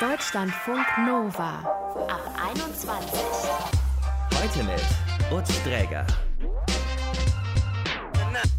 [0.00, 1.58] Deutschlandfunk Nova
[2.08, 3.20] ab 21.
[4.32, 6.06] Heute mit Utz Dräger.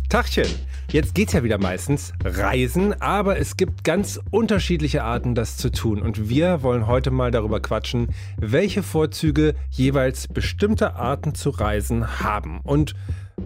[0.09, 0.47] Tachchen.
[0.91, 6.01] Jetzt geht's ja wieder meistens reisen, aber es gibt ganz unterschiedliche Arten, das zu tun.
[6.01, 12.59] Und wir wollen heute mal darüber quatschen, welche Vorzüge jeweils bestimmte Arten zu reisen haben
[12.63, 12.95] und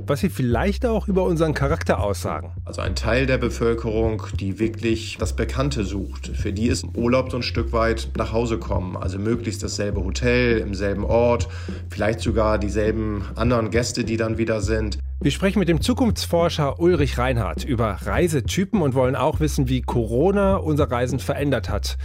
[0.07, 2.51] was sie vielleicht auch über unseren Charakter aussagen.
[2.65, 6.27] Also ein Teil der Bevölkerung, die wirklich das Bekannte sucht.
[6.27, 8.97] Für die ist Urlaub so ein Stück weit nach Hause kommen.
[8.97, 11.47] Also möglichst dasselbe Hotel, im selben Ort,
[11.89, 14.99] vielleicht sogar dieselben anderen Gäste, die dann wieder sind.
[15.21, 20.57] Wir sprechen mit dem Zukunftsforscher Ulrich Reinhardt über Reisetypen und wollen auch wissen, wie Corona
[20.57, 21.97] unser Reisen verändert hat.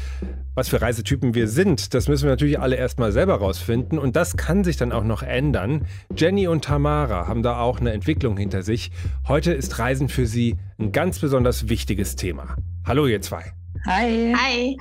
[0.59, 4.37] Was für Reisetypen wir sind, das müssen wir natürlich alle erstmal selber rausfinden und das
[4.37, 5.87] kann sich dann auch noch ändern.
[6.17, 8.91] Jenny und Tamara haben da auch eine Entwicklung hinter sich.
[9.29, 12.57] Heute ist Reisen für sie ein ganz besonders wichtiges Thema.
[12.85, 13.53] Hallo ihr zwei.
[13.87, 14.35] Hi.
[14.37, 14.77] Hi.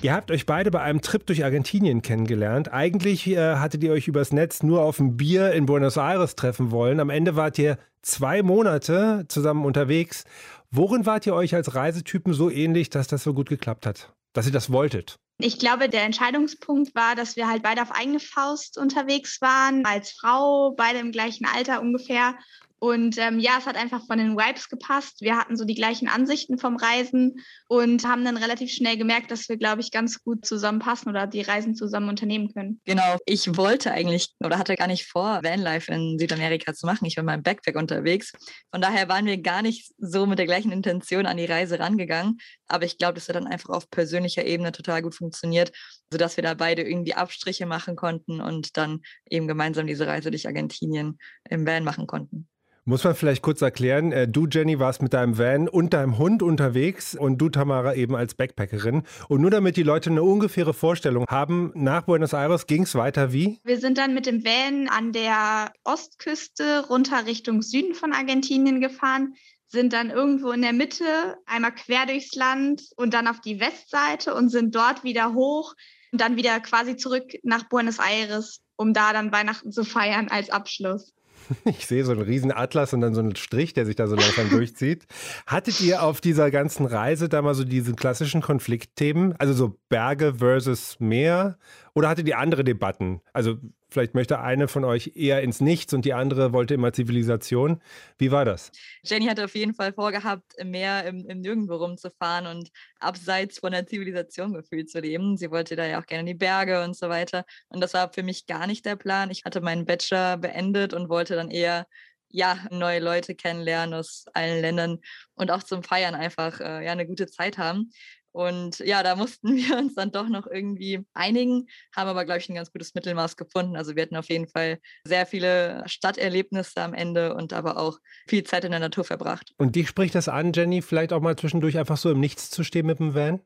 [0.00, 2.72] Ihr habt euch beide bei einem Trip durch Argentinien kennengelernt.
[2.72, 6.70] Eigentlich äh, hattet ihr euch übers Netz nur auf ein Bier in Buenos Aires treffen
[6.70, 6.98] wollen.
[6.98, 10.24] Am Ende wart ihr zwei Monate zusammen unterwegs.
[10.70, 14.14] Worin wart ihr euch als Reisetypen so ähnlich, dass das so gut geklappt hat?
[14.34, 15.16] Dass ihr das wolltet?
[15.38, 20.12] Ich glaube, der Entscheidungspunkt war, dass wir halt beide auf eigene Faust unterwegs waren, als
[20.12, 22.36] Frau, beide im gleichen Alter ungefähr
[22.84, 25.22] und ähm, ja, es hat einfach von den Vibes gepasst.
[25.22, 29.48] Wir hatten so die gleichen Ansichten vom Reisen und haben dann relativ schnell gemerkt, dass
[29.48, 32.82] wir, glaube ich, ganz gut zusammenpassen oder die Reisen zusammen unternehmen können.
[32.84, 33.16] Genau.
[33.24, 37.06] Ich wollte eigentlich oder hatte gar nicht vor, Vanlife in Südamerika zu machen.
[37.06, 38.32] Ich war mal im Backpack unterwegs.
[38.70, 42.36] Von daher waren wir gar nicht so mit der gleichen Intention an die Reise rangegangen.
[42.66, 45.72] Aber ich glaube, das hat dann einfach auf persönlicher Ebene total gut funktioniert,
[46.10, 50.46] sodass wir da beide irgendwie Abstriche machen konnten und dann eben gemeinsam diese Reise durch
[50.46, 51.16] Argentinien
[51.48, 52.46] im Van machen konnten.
[52.86, 56.42] Muss man vielleicht kurz erklären, äh, du Jenny warst mit deinem Van und deinem Hund
[56.42, 59.04] unterwegs und du Tamara eben als Backpackerin.
[59.28, 63.32] Und nur damit die Leute eine ungefähre Vorstellung haben, nach Buenos Aires ging es weiter
[63.32, 63.58] wie?
[63.64, 69.34] Wir sind dann mit dem Van an der Ostküste runter Richtung Süden von Argentinien gefahren
[69.66, 74.32] sind dann irgendwo in der Mitte, einmal quer durchs Land und dann auf die Westseite
[74.34, 75.74] und sind dort wieder hoch
[76.12, 80.48] und dann wieder quasi zurück nach Buenos Aires, um da dann Weihnachten zu feiern als
[80.50, 81.12] Abschluss.
[81.64, 84.16] Ich sehe so einen riesen Atlas und dann so einen Strich, der sich da so
[84.16, 85.06] langsam durchzieht.
[85.46, 89.34] Hattet ihr auf dieser ganzen Reise da mal so diese klassischen Konfliktthemen?
[89.38, 91.58] Also so Berge versus Meer?
[91.94, 93.20] Oder hattet ihr andere Debatten?
[93.32, 93.58] Also
[93.94, 97.80] Vielleicht möchte eine von euch eher ins Nichts und die andere wollte immer Zivilisation.
[98.18, 98.72] Wie war das?
[99.04, 103.86] Jenny hatte auf jeden Fall vorgehabt, mehr im, im Nirgendwo rumzufahren und abseits von der
[103.86, 105.36] Zivilisation gefühlt zu leben.
[105.36, 107.44] Sie wollte da ja auch gerne in die Berge und so weiter.
[107.68, 109.30] Und das war für mich gar nicht der Plan.
[109.30, 111.86] Ich hatte meinen Bachelor beendet und wollte dann eher
[112.28, 114.98] ja, neue Leute kennenlernen aus allen Ländern
[115.34, 117.92] und auch zum Feiern einfach äh, ja, eine gute Zeit haben.
[118.34, 122.48] Und ja, da mussten wir uns dann doch noch irgendwie einigen, haben aber, glaube ich,
[122.48, 123.76] ein ganz gutes Mittelmaß gefunden.
[123.76, 128.42] Also wir hatten auf jeden Fall sehr viele Stadterlebnisse am Ende und aber auch viel
[128.42, 129.52] Zeit in der Natur verbracht.
[129.56, 132.64] Und dich spricht das an, Jenny, vielleicht auch mal zwischendurch einfach so im Nichts zu
[132.64, 133.40] stehen mit dem Van?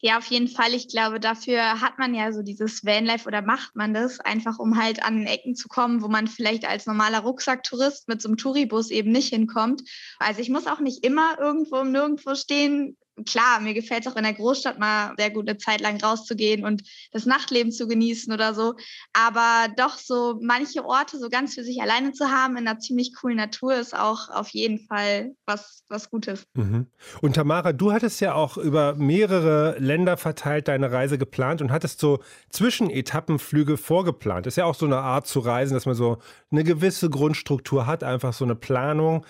[0.00, 0.74] Ja, auf jeden Fall.
[0.74, 4.76] Ich glaube, dafür hat man ja so dieses Vanlife oder macht man das, einfach um
[4.76, 8.90] halt an Ecken zu kommen, wo man vielleicht als normaler Rucksacktourist mit so einem Touribus
[8.90, 9.82] eben nicht hinkommt.
[10.18, 14.16] Also ich muss auch nicht immer irgendwo im Nirgendwo stehen klar, mir gefällt es auch
[14.16, 18.32] in der Großstadt mal sehr gut eine Zeit lang rauszugehen und das Nachtleben zu genießen
[18.32, 18.74] oder so.
[19.12, 23.14] Aber doch so manche Orte so ganz für sich alleine zu haben in einer ziemlich
[23.14, 26.44] coolen Natur ist auch auf jeden Fall was, was Gutes.
[26.54, 26.86] Mhm.
[27.20, 32.00] Und Tamara, du hattest ja auch über mehrere Länder verteilt deine Reise geplant und hattest
[32.00, 34.46] so Zwischenetappenflüge vorgeplant.
[34.46, 36.18] Ist ja auch so eine Art zu reisen, dass man so
[36.50, 39.24] eine gewisse Grundstruktur hat, einfach so eine Planung.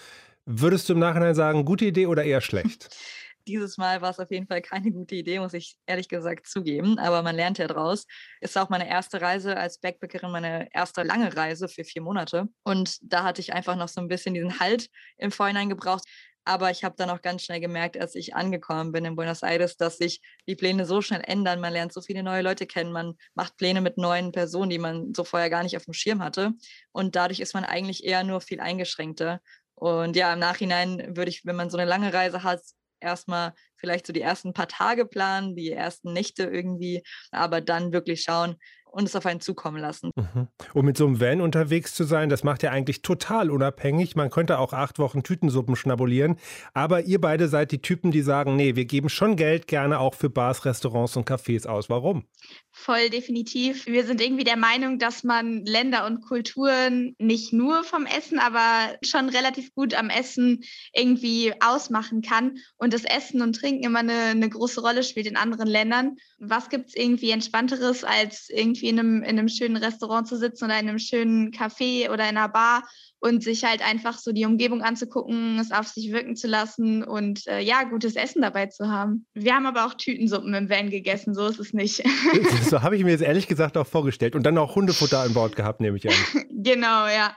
[0.44, 2.88] Würdest du im Nachhinein sagen, gute Idee oder eher schlecht?
[3.46, 6.98] Dieses Mal war es auf jeden Fall keine gute Idee, muss ich ehrlich gesagt zugeben.
[6.98, 8.06] Aber man lernt ja draus.
[8.40, 12.48] Ist auch meine erste Reise als Backpackerin, meine erste lange Reise für vier Monate.
[12.62, 14.88] Und da hatte ich einfach noch so ein bisschen diesen Halt
[15.18, 16.04] im Vorhinein gebraucht.
[16.44, 19.76] Aber ich habe dann auch ganz schnell gemerkt, als ich angekommen bin in Buenos Aires,
[19.76, 21.60] dass sich die Pläne so schnell ändern.
[21.60, 25.14] Man lernt so viele neue Leute kennen, man macht Pläne mit neuen Personen, die man
[25.14, 26.52] so vorher gar nicht auf dem Schirm hatte.
[26.90, 29.40] Und dadurch ist man eigentlich eher nur viel eingeschränkter.
[29.74, 32.60] Und ja, im Nachhinein würde ich, wenn man so eine lange Reise hat,
[33.02, 38.22] erstmal vielleicht so die ersten paar Tage planen, die ersten Nächte irgendwie, aber dann wirklich
[38.22, 38.56] schauen,
[38.92, 40.10] und es auf einen zukommen lassen.
[40.14, 40.48] Mhm.
[40.74, 44.16] Und mit so einem Van unterwegs zu sein, das macht ja eigentlich total unabhängig.
[44.16, 46.36] Man könnte auch acht Wochen Tütensuppen schnabulieren.
[46.74, 50.14] Aber ihr beide seid die Typen, die sagen, nee, wir geben schon Geld gerne auch
[50.14, 51.88] für Bars, Restaurants und Cafés aus.
[51.88, 52.24] Warum?
[52.70, 53.86] Voll definitiv.
[53.86, 58.96] Wir sind irgendwie der Meinung, dass man Länder und Kulturen nicht nur vom Essen, aber
[59.02, 64.12] schon relativ gut am Essen irgendwie ausmachen kann und das Essen und Trinken immer eine,
[64.12, 66.16] eine große Rolle spielt in anderen Ländern.
[66.38, 70.64] Was gibt es irgendwie Entspannteres, als irgendwie in einem, in einem schönen Restaurant zu sitzen
[70.64, 72.82] oder in einem schönen Café oder in einer Bar
[73.22, 77.46] und sich halt einfach so die Umgebung anzugucken, es auf sich wirken zu lassen und
[77.46, 79.26] äh, ja, gutes Essen dabei zu haben.
[79.32, 82.02] Wir haben aber auch Tütensuppen im Van gegessen, so ist es nicht.
[82.68, 84.34] so habe ich mir jetzt ehrlich gesagt auch vorgestellt.
[84.34, 86.14] Und dann auch Hundefutter an Bord gehabt, nehme ich an.
[86.50, 87.36] genau, ja.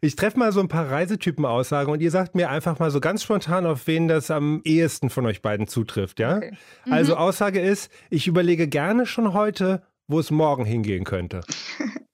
[0.00, 3.22] Ich treffe mal so ein paar Reisetypen-Aussagen und ihr sagt mir einfach mal so ganz
[3.22, 6.38] spontan, auf wen das am ehesten von euch beiden zutrifft, ja?
[6.38, 6.52] Okay.
[6.86, 6.92] Mhm.
[6.94, 11.42] Also Aussage ist, ich überlege gerne schon heute, wo es morgen hingehen könnte.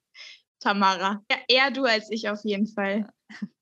[0.61, 1.23] Tamara.
[1.31, 3.09] Ja, eher du als ich auf jeden Fall.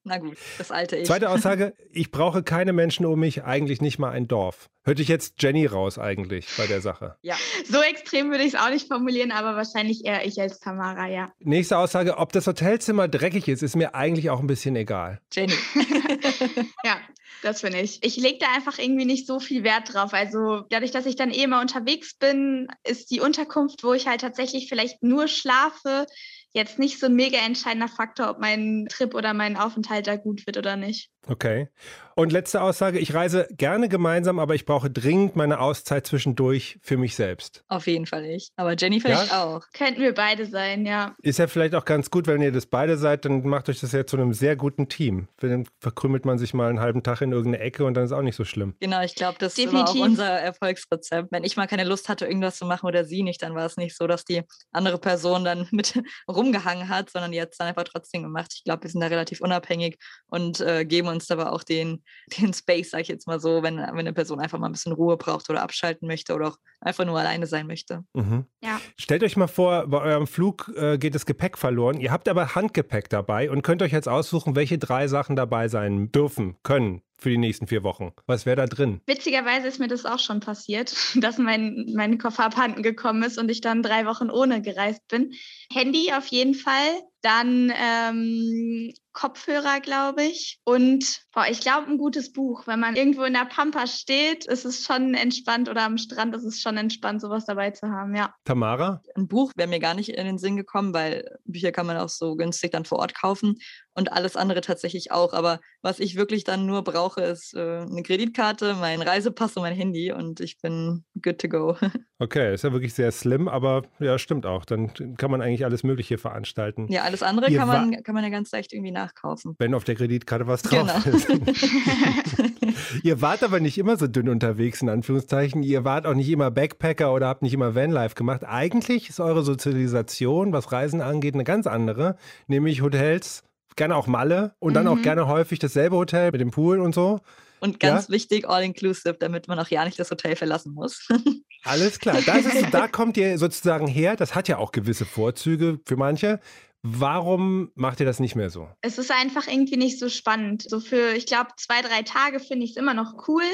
[0.05, 1.07] Na gut, das alte Ich.
[1.07, 4.69] Zweite Aussage, ich brauche keine Menschen um mich, eigentlich nicht mal ein Dorf.
[4.85, 7.17] Hörte ich jetzt Jenny raus eigentlich bei der Sache?
[7.23, 7.37] Ja.
[7.71, 11.33] So extrem würde ich es auch nicht formulieren, aber wahrscheinlich eher ich als Tamara, ja.
[11.39, 15.21] Nächste Aussage, ob das Hotelzimmer dreckig ist, ist mir eigentlich auch ein bisschen egal.
[15.33, 15.55] Jenny.
[16.85, 16.97] ja,
[17.43, 18.03] das finde ich.
[18.03, 20.15] Ich lege da einfach irgendwie nicht so viel Wert drauf.
[20.15, 24.21] Also dadurch, dass ich dann eh immer unterwegs bin, ist die Unterkunft, wo ich halt
[24.21, 26.07] tatsächlich vielleicht nur schlafe,
[26.53, 30.47] jetzt nicht so ein mega entscheidender Faktor, ob mein Trip oder mein Aufenthalt da gut
[30.47, 31.11] wird oder nicht.
[31.27, 31.69] Okay.
[32.15, 36.99] Und letzte Aussage, ich reise gerne gemeinsam, aber ich brauche dringend meine Auszeit zwischendurch für
[36.99, 37.65] mich selbst.
[37.69, 38.51] Auf jeden Fall ich.
[38.57, 39.45] Aber Jenny vielleicht ja?
[39.45, 39.63] auch.
[39.73, 41.15] Könnten wir beide sein, ja.
[41.23, 43.93] Ist ja vielleicht auch ganz gut, wenn ihr das beide seid, dann macht euch das
[43.93, 45.29] ja zu einem sehr guten Team.
[45.39, 48.23] Dann verkrümmelt man sich mal einen halben Tag in irgendeine Ecke und dann ist auch
[48.23, 48.75] nicht so schlimm.
[48.81, 49.95] Genau, ich glaube, das Definitiv.
[49.95, 51.33] war auch unser Erfolgsrezept.
[51.33, 53.79] Wenn ich mal keine Lust hatte, irgendwas zu machen oder sie nicht, dann war es
[53.79, 55.99] nicht so, dass die andere Person dann mit
[56.43, 58.53] rumgehangen hat, sondern die hat es dann einfach trotzdem gemacht.
[58.57, 62.03] Ich glaube, wir sind da relativ unabhängig und äh, geben uns aber auch den,
[62.39, 64.93] den Space, sage ich jetzt mal so, wenn, wenn eine Person einfach mal ein bisschen
[64.93, 68.05] Ruhe braucht oder abschalten möchte oder auch einfach nur alleine sein möchte.
[68.15, 68.47] Mhm.
[68.63, 68.81] Ja.
[68.99, 72.01] Stellt euch mal vor, bei eurem Flug äh, geht das Gepäck verloren.
[72.01, 76.11] Ihr habt aber Handgepäck dabei und könnt euch jetzt aussuchen, welche drei Sachen dabei sein
[76.11, 78.13] dürfen, können für die nächsten vier Wochen.
[78.27, 79.01] Was wäre da drin?
[79.07, 83.51] Witzigerweise ist mir das auch schon passiert, dass mein, mein Koffer abhanden gekommen ist und
[83.51, 85.33] ich dann drei Wochen ohne gereist bin.
[85.73, 90.61] Handy auf jeden Fall, dann ähm, Kopfhörer, glaube ich.
[90.65, 92.67] Und boah, ich glaube, ein gutes Buch.
[92.67, 96.45] Wenn man irgendwo in der Pampa steht, ist es schon entspannt oder am Strand ist
[96.45, 98.35] es schon entspannt, sowas dabei zu haben, ja.
[98.45, 99.03] Tamara?
[99.15, 102.09] Ein Buch wäre mir gar nicht in den Sinn gekommen, weil Bücher kann man auch
[102.09, 103.59] so günstig dann vor Ort kaufen
[103.95, 105.33] und alles andere tatsächlich auch.
[105.33, 109.77] Aber was ich wirklich dann nur brauche, ist äh, eine Kreditkarte, mein Reisepass und mein
[109.77, 111.77] Handy und ich bin good to go.
[112.19, 114.65] Okay, ist ja wirklich sehr slim, aber ja, stimmt auch.
[114.65, 116.87] Dann kann man eigentlich alles Mögliche veranstalten.
[116.89, 119.57] Ja, alles andere kann man, kann man ja ganz leicht irgendwie nachkaufen.
[119.59, 121.17] Wenn auf der Kreditkarte was drauf genau.
[121.17, 121.29] ist.
[123.03, 125.65] Ihr wart aber nicht immer so dünn unterwegs, in Anführungszeichen.
[125.65, 128.45] Ihr wart auch nicht immer Backpacker oder habt nicht immer Vanlife gemacht.
[128.45, 132.15] Eigentlich ist eure Sozialisation, was Reisen angeht, eine ganz andere,
[132.47, 133.43] nämlich Hotels
[133.75, 135.03] gerne auch Malle und dann auch mhm.
[135.03, 137.21] gerne häufig dasselbe Hotel mit dem Pool und so.
[137.63, 138.15] Und ganz ja?
[138.15, 141.07] wichtig, all-inclusive, damit man auch ja nicht das Hotel verlassen muss.
[141.63, 142.19] Alles klar.
[142.27, 144.17] Das ist, da kommt ihr sozusagen her.
[144.17, 146.41] Das hat ja auch gewisse Vorzüge für manche.
[146.83, 148.69] Warum macht ihr das nicht mehr so?
[148.81, 150.65] Es ist einfach irgendwie nicht so spannend.
[150.69, 153.45] So für, ich glaube, zwei, drei Tage finde ich es immer noch cool,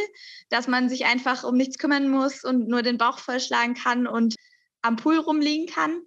[0.49, 4.37] dass man sich einfach um nichts kümmern muss und nur den Bauch vollschlagen kann und
[4.81, 6.01] am Pool rumliegen kann.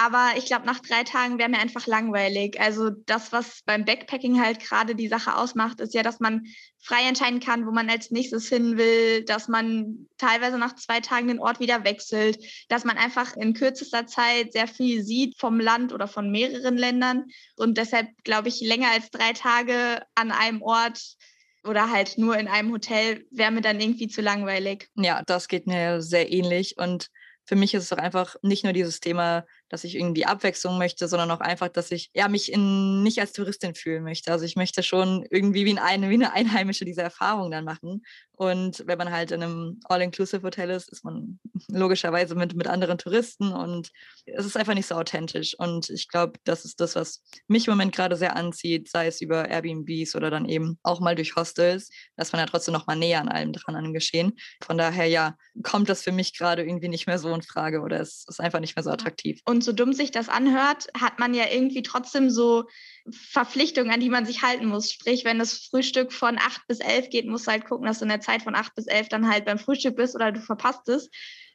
[0.00, 2.60] Aber ich glaube, nach drei Tagen wäre mir einfach langweilig.
[2.60, 6.46] Also das, was beim Backpacking halt gerade die Sache ausmacht, ist ja, dass man
[6.78, 11.26] frei entscheiden kann, wo man als nächstes hin will, dass man teilweise nach zwei Tagen
[11.26, 15.92] den Ort wieder wechselt, dass man einfach in kürzester Zeit sehr viel sieht vom Land
[15.92, 17.24] oder von mehreren Ländern.
[17.56, 21.16] Und deshalb glaube ich, länger als drei Tage an einem Ort
[21.64, 24.88] oder halt nur in einem Hotel wäre mir dann irgendwie zu langweilig.
[24.94, 26.78] Ja, das geht mir sehr ähnlich.
[26.78, 27.08] Und
[27.44, 31.08] für mich ist es auch einfach nicht nur dieses Thema dass ich irgendwie Abwechslung möchte,
[31.08, 34.32] sondern auch einfach, dass ich ja mich in, nicht als Touristin fühlen möchte.
[34.32, 38.02] Also ich möchte schon irgendwie wie eine, wie eine Einheimische diese Erfahrung dann machen.
[38.38, 43.52] Und wenn man halt in einem All-Inclusive-Hotel ist, ist man logischerweise mit, mit anderen Touristen
[43.52, 43.90] und
[44.26, 45.58] es ist einfach nicht so authentisch.
[45.58, 49.20] Und ich glaube, das ist das, was mich im Moment gerade sehr anzieht, sei es
[49.20, 52.94] über Airbnbs oder dann eben auch mal durch Hostels, dass man ja trotzdem noch mal
[52.94, 54.38] näher an allem dran an Geschehen.
[54.62, 58.00] Von daher, ja, kommt das für mich gerade irgendwie nicht mehr so in Frage oder
[58.00, 59.40] es ist einfach nicht mehr so attraktiv.
[59.46, 62.66] Und so dumm sich das anhört, hat man ja irgendwie trotzdem so
[63.10, 64.92] Verpflichtungen, an die man sich halten muss.
[64.92, 68.04] Sprich, wenn das Frühstück von 8 bis 11 geht, musst du halt gucken, dass du
[68.04, 70.88] in der Zeit von 8 bis 11 dann halt beim Frühstück bist oder du verpasst
[70.88, 71.10] es.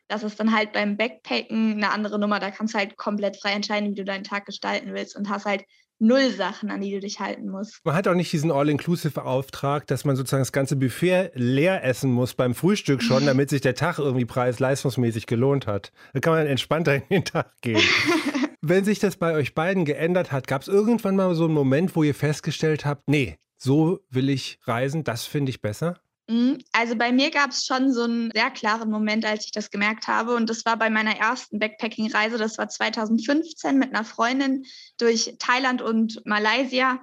[0.08, 2.40] Das ist dann halt beim Backpacken eine andere Nummer.
[2.40, 5.46] Da kannst du halt komplett frei entscheiden, wie du deinen Tag gestalten willst und hast
[5.46, 5.64] halt
[6.00, 7.80] null Sachen, an die du dich halten musst.
[7.86, 12.34] Man hat auch nicht diesen All-Inclusive-Auftrag, dass man sozusagen das ganze Buffet leer essen muss
[12.34, 15.92] beim Frühstück schon, damit sich der Tag irgendwie preis-leistungsmäßig gelohnt hat.
[16.14, 17.82] Da kann man entspannter in den Tag gehen.
[18.62, 21.96] Wenn sich das bei euch beiden geändert hat, gab es irgendwann mal so einen Moment,
[21.96, 26.00] wo ihr festgestellt habt, nee, so will ich reisen, das finde ich besser?
[26.34, 26.58] Mhm.
[26.72, 30.08] Also bei mir gab es schon so einen sehr klaren Moment, als ich das gemerkt
[30.08, 30.36] habe.
[30.36, 32.38] Und das war bei meiner ersten Backpacking-Reise.
[32.38, 34.66] Das war 2015 mit einer Freundin
[34.98, 37.00] durch Thailand und Malaysia.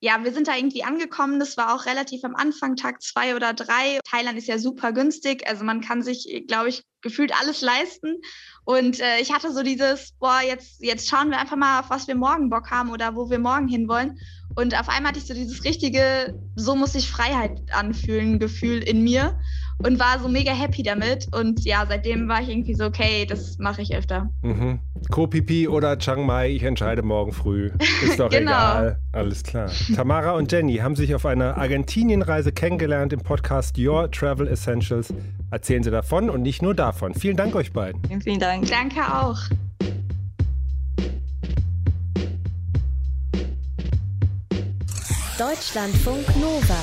[0.00, 1.38] Ja, wir sind da irgendwie angekommen.
[1.38, 4.00] Das war auch relativ am Anfang, Tag zwei oder drei.
[4.10, 5.46] Thailand ist ja super günstig.
[5.48, 8.20] Also man kann sich, glaube ich, gefühlt alles leisten.
[8.64, 12.08] Und äh, ich hatte so dieses, boah, jetzt, jetzt schauen wir einfach mal, auf was
[12.08, 14.18] wir morgen Bock haben oder wo wir morgen hinwollen.
[14.54, 19.02] Und auf einmal hatte ich so dieses richtige, so muss sich Freiheit anfühlen, Gefühl in
[19.02, 19.38] mir
[19.78, 21.28] und war so mega happy damit.
[21.34, 24.30] Und ja, seitdem war ich irgendwie so, okay, das mache ich öfter.
[24.42, 24.80] Mhm.
[25.10, 27.70] Koh Phi oder Chiang Mai, ich entscheide morgen früh.
[28.04, 28.50] Ist doch genau.
[28.50, 28.98] egal.
[29.12, 29.70] Alles klar.
[29.94, 35.12] Tamara und Jenny haben sich auf einer Argentinienreise kennengelernt im Podcast Your Travel Essentials.
[35.50, 37.14] Erzählen Sie davon und nicht nur davon.
[37.14, 38.00] Vielen Dank euch beiden.
[38.22, 38.68] Vielen Dank.
[38.68, 39.38] Danke auch.
[45.42, 46.78] Deutschlandfunk Nova.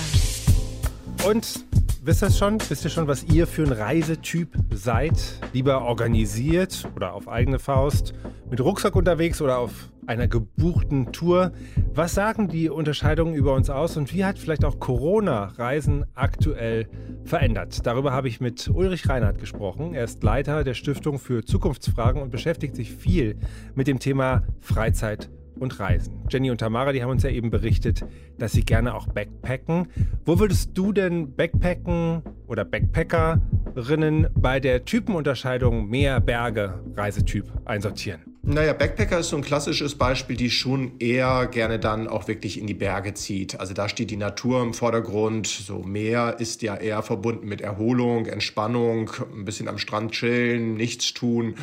[1.25, 1.63] Und
[2.03, 2.57] wisst ihr schon?
[2.67, 5.13] Wisst ihr schon, was ihr für ein Reisetyp seid?
[5.53, 8.13] Lieber organisiert oder auf eigene Faust,
[8.49, 9.71] mit Rucksack unterwegs oder auf
[10.07, 11.53] einer gebuchten Tour?
[11.93, 16.89] Was sagen die Unterscheidungen über uns aus und wie hat vielleicht auch Corona Reisen aktuell
[17.23, 17.85] verändert?
[17.85, 19.93] Darüber habe ich mit Ulrich Reinhardt gesprochen.
[19.93, 23.37] Er ist Leiter der Stiftung für Zukunftsfragen und beschäftigt sich viel
[23.73, 26.21] mit dem Thema Freizeit und Reisen.
[26.29, 28.05] Jenny und Tamara, die haben uns ja eben berichtet,
[28.37, 29.87] dass sie gerne auch backpacken.
[30.25, 38.21] Wo würdest du denn Backpacken oder Backpackerinnen bei der Typenunterscheidung Meer, Berge, Reisetyp einsortieren?
[38.41, 42.65] Naja, Backpacker ist so ein klassisches Beispiel, die schon eher gerne dann auch wirklich in
[42.65, 43.59] die Berge zieht.
[43.59, 45.45] Also da steht die Natur im Vordergrund.
[45.45, 51.13] So Meer ist ja eher verbunden mit Erholung, Entspannung, ein bisschen am Strand chillen, nichts
[51.13, 51.55] tun,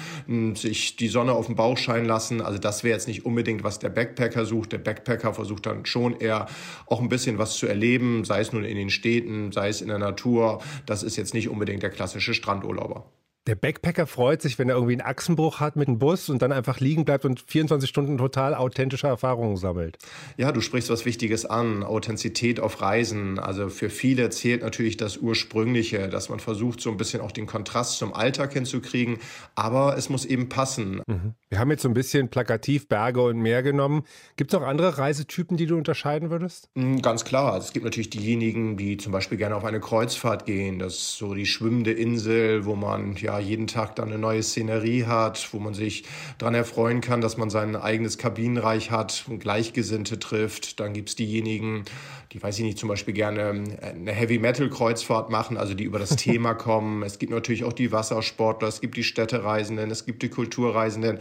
[0.55, 2.41] sich die Sonne auf den Bauch scheinen lassen.
[2.41, 4.71] Also das wäre jetzt nicht unbedingt, was der Backpacker sucht.
[4.71, 6.47] Der Backpacker versucht dann schon eher
[6.87, 9.89] auch ein bisschen was zu erleben, sei es nun in den Städten, sei es in
[9.89, 10.63] der Natur.
[10.85, 13.11] Das ist jetzt nicht unbedingt der klassische Strandurlauber.
[13.47, 16.51] Der Backpacker freut sich, wenn er irgendwie einen Achsenbruch hat mit dem Bus und dann
[16.51, 19.99] einfach liegen bleibt und 24 Stunden total authentische Erfahrungen sammelt.
[20.37, 21.85] Ja, du sprichst was Wichtiges an.
[21.85, 23.39] Authentizität auf Reisen.
[23.39, 27.47] Also für viele zählt natürlich das Ursprüngliche, dass man versucht, so ein bisschen auch den
[27.47, 29.19] Kontrast zum Alltag hinzukriegen.
[29.55, 31.03] Aber es muss eben passen.
[31.07, 31.35] Mhm.
[31.49, 34.03] Wir haben jetzt so ein bisschen plakativ Berge und Meer genommen.
[34.35, 36.69] Gibt es auch andere Reisetypen, die du unterscheiden würdest?
[36.75, 37.53] Mm, ganz klar.
[37.53, 40.81] Also es gibt natürlich diejenigen, die zum Beispiel gerne auf eine Kreuzfahrt gehen.
[40.81, 45.05] Das ist so die schwimmende Insel, wo man ja jeden Tag dann eine neue Szenerie
[45.05, 46.05] hat, wo man sich
[46.39, 50.81] daran erfreuen kann, dass man sein eigenes Kabinenreich hat und Gleichgesinnte trifft.
[50.81, 51.85] Dann gibt es diejenigen,
[52.33, 56.11] die, weiß ich nicht, zum Beispiel gerne äh, eine Heavy-Metal-Kreuzfahrt machen, also die über das
[56.17, 57.03] Thema kommen.
[57.03, 61.19] Es gibt natürlich auch die Wassersportler, es gibt die Städtereisenden, es gibt die Kulturreisenden.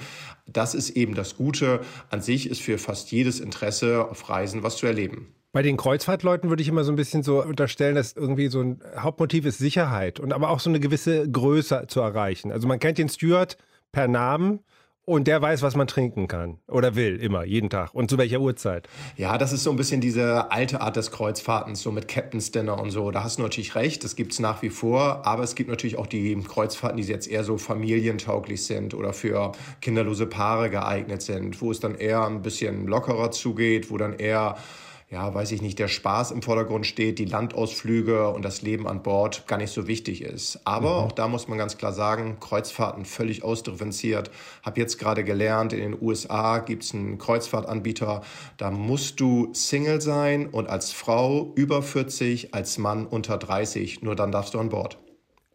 [0.48, 1.82] Das ist eben das Gute.
[2.10, 5.28] An sich ist für fast jedes Interesse auf Reisen was zu erleben.
[5.56, 8.82] Bei den Kreuzfahrtleuten würde ich immer so ein bisschen so unterstellen, dass irgendwie so ein
[8.98, 12.52] Hauptmotiv ist Sicherheit und aber auch so eine gewisse Größe zu erreichen.
[12.52, 13.56] Also man kennt den Steward
[13.94, 14.60] per Namen
[15.06, 17.94] und der weiß, was man trinken kann oder will, immer, jeden Tag.
[17.94, 18.90] Und zu welcher Uhrzeit.
[19.16, 22.78] Ja, das ist so ein bisschen diese alte Art des Kreuzfahrtens, so mit Captain's Dinner
[22.78, 23.10] und so.
[23.12, 25.26] Da hast du natürlich recht, das gibt es nach wie vor.
[25.26, 29.54] Aber es gibt natürlich auch die Kreuzfahrten, die jetzt eher so familientauglich sind oder für
[29.80, 34.58] kinderlose Paare geeignet sind, wo es dann eher ein bisschen lockerer zugeht, wo dann eher
[35.12, 39.04] ja, weiß ich nicht, der Spaß im Vordergrund steht, die Landausflüge und das Leben an
[39.04, 40.60] Bord gar nicht so wichtig ist.
[40.66, 41.06] Aber mhm.
[41.06, 44.32] auch da muss man ganz klar sagen, Kreuzfahrten völlig ausdifferenziert.
[44.64, 48.22] Hab jetzt gerade gelernt, in den USA gibt's einen Kreuzfahrtanbieter,
[48.58, 54.16] da musst du Single sein und als Frau über 40, als Mann unter 30, nur
[54.16, 54.98] dann darfst du an Bord.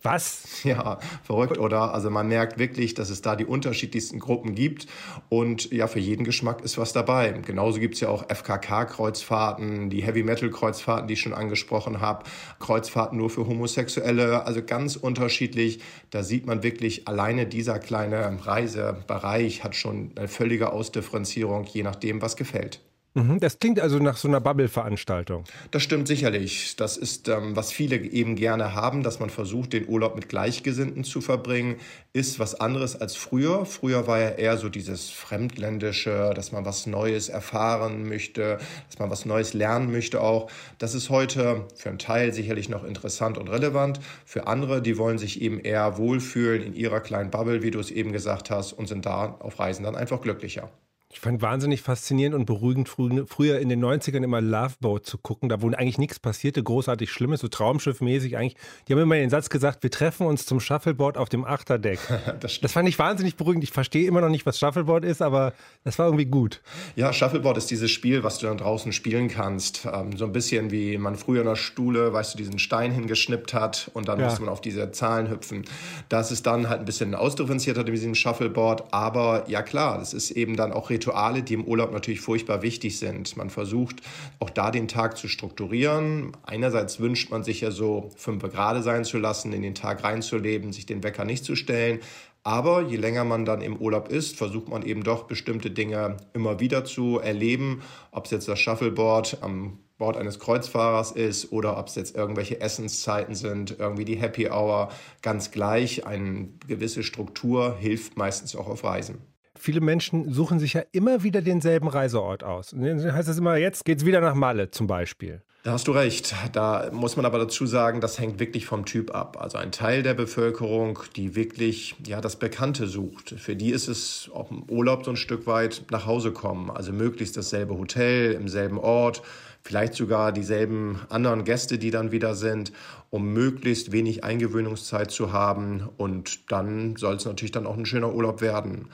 [0.03, 0.65] Was?
[0.65, 1.95] Ja, verrückt, oder?
[1.95, 4.87] Also man merkt wirklich, dass es da die unterschiedlichsten Gruppen gibt
[5.29, 7.33] und ja, für jeden Geschmack ist was dabei.
[7.47, 12.25] Genauso gibt's ja auch FKK-Kreuzfahrten, die Heavy-Metal-Kreuzfahrten, die ich schon angesprochen habe,
[12.59, 15.81] Kreuzfahrten nur für Homosexuelle, also ganz unterschiedlich.
[16.11, 22.23] Da sieht man wirklich, alleine dieser kleine Reisebereich hat schon eine völlige Ausdifferenzierung, je nachdem,
[22.23, 22.81] was gefällt.
[23.15, 25.43] Mhm, das klingt also nach so einer Bubble-Veranstaltung.
[25.73, 26.77] Das stimmt sicherlich.
[26.77, 31.03] Das ist, ähm, was viele eben gerne haben, dass man versucht, den Urlaub mit Gleichgesinnten
[31.03, 31.77] zu verbringen,
[32.13, 33.67] ist was anderes als früher.
[33.67, 39.11] Früher war ja eher so dieses Fremdländische, dass man was Neues erfahren möchte, dass man
[39.11, 40.49] was Neues lernen möchte auch.
[40.79, 43.99] Das ist heute für einen Teil sicherlich noch interessant und relevant.
[44.25, 47.91] Für andere, die wollen sich eben eher wohlfühlen in ihrer kleinen Bubble, wie du es
[47.91, 50.71] eben gesagt hast, und sind da auf Reisen dann einfach glücklicher.
[51.13, 55.61] Ich fand wahnsinnig faszinierend und beruhigend früher in den 90ern immer Loveboat zu gucken, da
[55.61, 58.55] wo eigentlich nichts passierte, großartig Schlimmes, so Traumschiffmäßig eigentlich.
[58.87, 61.99] Die haben immer den Satz gesagt, wir treffen uns zum Shuffleboard auf dem Achterdeck.
[62.41, 63.65] das, das, fand ich wahnsinnig beruhigend.
[63.65, 65.53] Ich verstehe immer noch nicht, was Shuffleboard ist, aber
[65.83, 66.63] das war irgendwie gut.
[66.95, 69.89] Ja, Shuffleboard ist dieses Spiel, was du dann draußen spielen kannst.
[69.93, 73.53] Ähm, so ein bisschen wie man früher in der Stuhle, weißt du, diesen Stein hingeschnippt
[73.53, 74.27] hat und dann ja.
[74.27, 75.65] musste man auf diese Zahlen hüpfen.
[76.09, 80.31] Das ist dann halt ein bisschen ausdifferenzierter mit diesem Shuffleboard, aber ja klar, das ist
[80.31, 83.35] eben dann auch Rituale, die im Urlaub natürlich furchtbar wichtig sind.
[83.37, 84.03] Man versucht
[84.39, 86.33] auch da den Tag zu strukturieren.
[86.43, 90.75] Einerseits wünscht man sich ja so fünf Grade sein zu lassen, in den Tag reinzuleben,
[90.75, 92.01] sich den Wecker nicht zu stellen.
[92.43, 96.61] Aber je länger man dann im Urlaub ist, versucht man eben doch bestimmte Dinge immer
[96.61, 97.83] wieder zu erleben.
[98.13, 102.61] Ob es jetzt das Shuffleboard am Bord eines Kreuzfahrers ist oder ob es jetzt irgendwelche
[102.61, 104.91] Essenszeiten sind, irgendwie die Happy Hour,
[105.23, 106.07] ganz gleich.
[106.07, 109.30] Eine gewisse Struktur hilft meistens auch auf Reisen
[109.61, 112.73] viele Menschen suchen sich ja immer wieder denselben Reiseort aus.
[112.73, 115.43] Und dann heißt es immer, jetzt geht es wieder nach Malle zum Beispiel.
[115.63, 116.35] Da hast du recht.
[116.55, 119.37] Da muss man aber dazu sagen, das hängt wirklich vom Typ ab.
[119.39, 123.35] Also ein Teil der Bevölkerung, die wirklich ja das Bekannte sucht.
[123.37, 126.71] Für die ist es auch im Urlaub so ein Stück weit nach Hause kommen.
[126.71, 129.21] Also möglichst dasselbe Hotel im selben Ort,
[129.61, 132.73] vielleicht sogar dieselben anderen Gäste, die dann wieder sind,
[133.11, 135.91] um möglichst wenig Eingewöhnungszeit zu haben.
[135.99, 138.89] Und dann soll es natürlich dann auch ein schöner Urlaub werden.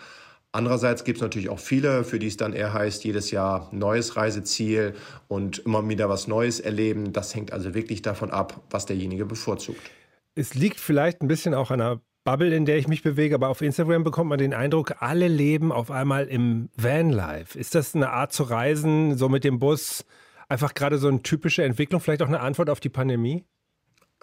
[0.57, 4.17] Andererseits gibt es natürlich auch viele, für die es dann eher heißt, jedes Jahr neues
[4.17, 4.95] Reiseziel
[5.29, 7.13] und immer wieder was Neues erleben.
[7.13, 9.83] Das hängt also wirklich davon ab, was derjenige bevorzugt.
[10.35, 13.51] Es liegt vielleicht ein bisschen auch an einer Bubble, in der ich mich bewege, aber
[13.51, 17.59] auf Instagram bekommt man den Eindruck, alle leben auf einmal im Vanlife.
[17.59, 20.07] Ist das eine Art zu reisen, so mit dem Bus?
[20.49, 23.45] Einfach gerade so eine typische Entwicklung, vielleicht auch eine Antwort auf die Pandemie?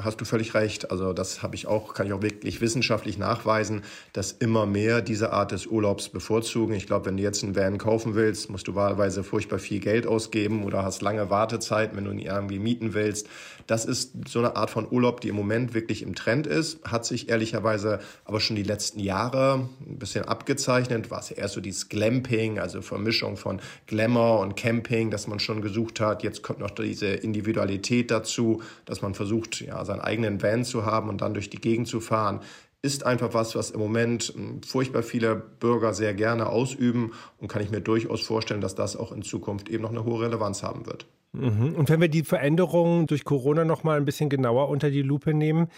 [0.02, 0.90] Hast du völlig recht.
[0.90, 5.32] Also das habe ich auch, kann ich auch wirklich wissenschaftlich nachweisen, dass immer mehr diese
[5.32, 6.74] Art des Urlaubs bevorzugen.
[6.74, 10.08] Ich glaube, wenn du jetzt einen Van kaufen willst, musst du wahlweise furchtbar viel Geld
[10.08, 13.28] ausgeben oder hast lange Wartezeit, wenn du ihn irgendwie mieten willst.
[13.68, 17.06] Das ist so eine Art von Urlaub, die im Moment wirklich im Trend ist, hat
[17.06, 21.12] sich ehrlicherweise aber schon die letzten Jahre ein bisschen abgezeichnet.
[21.12, 25.40] War es ja erst so dieses Glamping, also Vermischung von Glamour und Camping, dass man
[25.40, 26.24] schon gesucht hat.
[26.24, 31.10] Jetzt kommt noch diese Individualität dazu, dass man versucht, ja, seinen eigenen Van zu haben
[31.10, 32.42] und dann durch die Gegend zu fahren,
[32.82, 37.62] ist einfach was, was im Moment hm, furchtbar viele Bürger sehr gerne ausüben und kann
[37.62, 40.86] ich mir durchaus vorstellen, dass das auch in Zukunft eben noch eine hohe Relevanz haben
[40.86, 41.08] wird.
[41.32, 41.74] Mhm.
[41.76, 45.34] Und wenn wir die Veränderungen durch Corona noch mal ein bisschen genauer unter die Lupe
[45.34, 45.70] nehmen,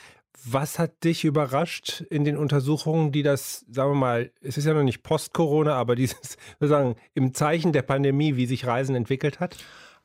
[0.43, 4.73] was hat dich überrascht in den Untersuchungen, die das, sagen wir mal, es ist ja
[4.73, 9.58] noch nicht Post-Corona, aber dieses, sozusagen im Zeichen der Pandemie, wie sich Reisen entwickelt hat?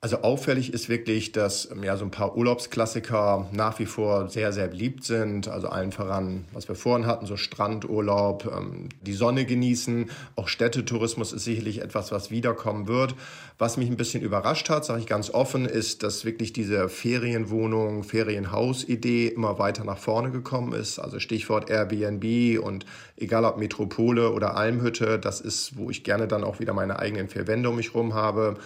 [0.02, 4.50] Also auffällig ist wirklich, dass ähm, ja so ein paar Urlaubsklassiker nach wie vor sehr,
[4.50, 5.46] sehr beliebt sind.
[5.46, 10.10] Also allen voran, was wir vorhin hatten, so Strandurlaub, ähm, die Sonne genießen.
[10.36, 13.14] Auch Städtetourismus ist sicherlich etwas, was wiederkommen wird.
[13.58, 18.02] Was mich ein bisschen überrascht hat, sage ich ganz offen, ist, dass wirklich diese Ferienwohnung,
[18.02, 20.98] Ferienhaus-Idee immer weiter nach vorne gekommen ist.
[20.98, 22.86] Also Stichwort Airbnb und
[23.18, 27.28] egal ob Metropole oder Almhütte, das ist, wo ich gerne dann auch wieder meine eigenen
[27.28, 28.56] vier Wände um mich rum habe.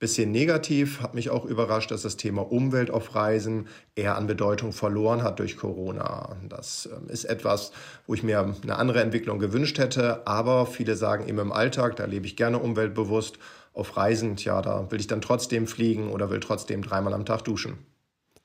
[0.00, 4.72] Bisschen negativ hat mich auch überrascht, dass das Thema Umwelt auf Reisen eher an Bedeutung
[4.72, 6.36] verloren hat durch Corona.
[6.48, 7.72] Das ähm, ist etwas,
[8.06, 10.26] wo ich mir eine andere Entwicklung gewünscht hätte.
[10.26, 13.38] Aber viele sagen eben im Alltag, da lebe ich gerne umweltbewusst.
[13.74, 17.44] Auf Reisen, tja, da will ich dann trotzdem fliegen oder will trotzdem dreimal am Tag
[17.44, 17.76] duschen.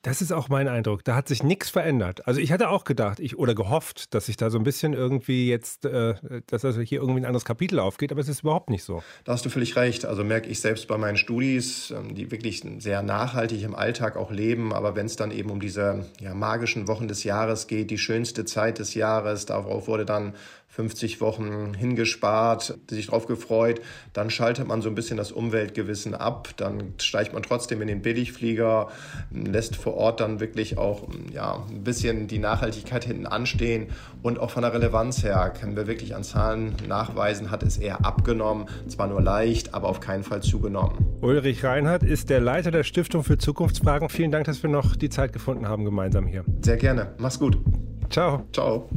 [0.06, 1.02] Das ist auch mein Eindruck.
[1.02, 2.28] Da hat sich nichts verändert.
[2.28, 5.48] Also ich hatte auch gedacht, ich oder gehofft, dass sich da so ein bisschen irgendwie
[5.48, 6.14] jetzt, äh,
[6.46, 9.02] dass also hier irgendwie ein anderes Kapitel aufgeht, aber es ist überhaupt nicht so.
[9.24, 10.04] Da hast du völlig recht.
[10.04, 14.30] Also merke ich selbst bei meinen Studis, ähm, die wirklich sehr nachhaltig im Alltag auch
[14.30, 17.98] leben, aber wenn es dann eben um diese ja, magischen Wochen des Jahres geht, die
[17.98, 20.34] schönste Zeit des Jahres, darauf wurde dann
[20.68, 23.80] 50 Wochen hingespart, sich drauf gefreut,
[24.12, 28.02] dann schaltet man so ein bisschen das Umweltgewissen ab, dann steigt man trotzdem in den
[28.02, 28.88] Billigflieger,
[29.30, 33.86] lässt vor Ort dann wirklich auch ja, ein bisschen die Nachhaltigkeit hinten anstehen
[34.22, 38.04] und auch von der Relevanz her können wir wirklich an Zahlen nachweisen, hat es eher
[38.04, 41.06] abgenommen, zwar nur leicht, aber auf keinen Fall zugenommen.
[41.22, 44.10] Ulrich Reinhardt ist der Leiter der Stiftung für Zukunftsfragen.
[44.10, 46.44] Vielen Dank, dass wir noch die Zeit gefunden haben gemeinsam hier.
[46.62, 47.14] Sehr gerne.
[47.18, 47.56] Mach's gut.
[48.10, 48.44] Ciao.
[48.52, 48.88] Ciao.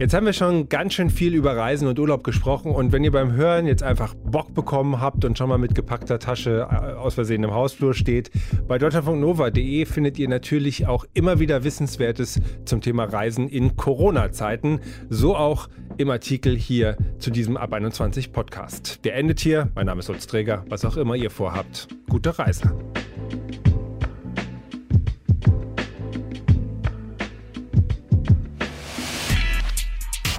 [0.00, 3.12] Jetzt haben wir schon ganz schön viel über Reisen und Urlaub gesprochen und wenn ihr
[3.12, 7.14] beim Hören jetzt einfach Bock bekommen habt und schon mal mit gepackter Tasche äh, aus
[7.14, 8.32] Versehen im Hausflur steht,
[8.66, 15.36] bei deutschlandfunknova.de findet ihr natürlich auch immer wieder Wissenswertes zum Thema Reisen in Corona-Zeiten, so
[15.36, 19.04] auch im Artikel hier zu diesem Ab 21 Podcast.
[19.04, 19.70] Der endet hier.
[19.76, 20.64] Mein Name ist Lutz Träger.
[20.68, 22.74] Was auch immer ihr vorhabt, gute Reise.